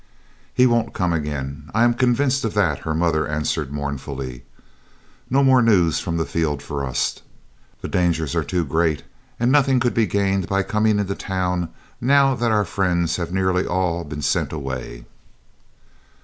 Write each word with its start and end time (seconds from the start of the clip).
"He 0.51 0.65
won't 0.65 0.95
come 0.95 1.13
again, 1.13 1.69
I 1.75 1.83
am 1.83 1.93
convinced 1.93 2.43
of 2.43 2.55
that," 2.55 2.79
her 2.79 2.95
mother 2.95 3.27
answered 3.27 3.71
mournfully. 3.71 4.43
"No 5.29 5.43
more 5.43 5.61
news 5.61 5.99
from 5.99 6.17
the 6.17 6.25
field 6.25 6.63
for 6.63 6.83
us. 6.83 7.21
The 7.81 7.87
dangers 7.87 8.33
are 8.35 8.43
too 8.43 8.65
great, 8.65 9.03
and 9.39 9.51
nothing 9.51 9.79
could 9.79 9.93
be 9.93 10.07
gained 10.07 10.47
by 10.49 10.63
coming 10.63 10.97
into 10.97 11.13
town 11.13 11.69
now 12.01 12.33
that 12.33 12.51
our 12.51 12.65
friends 12.65 13.17
have 13.17 13.31
nearly 13.31 13.67
all 13.67 14.03
been 14.03 14.23
sent 14.23 14.51
away." 14.51 15.05